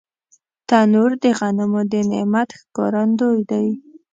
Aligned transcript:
تنور 0.67 1.11
د 1.23 1.25
غنمو 1.37 1.81
د 1.91 1.93
نعمت 2.09 2.49
ښکارندوی 2.59 3.39
دی 3.49 3.67